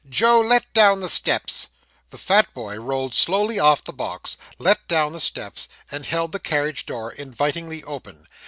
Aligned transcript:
Joe, 0.09 0.39
let 0.39 0.73
down 0.73 0.99
the 0.99 1.09
steps.' 1.09 1.67
The 2.09 2.17
fat 2.17 2.51
boy 2.55 2.79
rolled 2.79 3.13
slowly 3.13 3.59
off 3.59 3.83
the 3.83 3.93
box, 3.93 4.35
let 4.57 4.87
down 4.87 5.13
the 5.13 5.19
steps, 5.19 5.67
and 5.91 6.07
held 6.07 6.31
the 6.31 6.39
carriage 6.39 6.87
door 6.87 7.11
invitingly 7.11 7.83
open. 7.83 8.27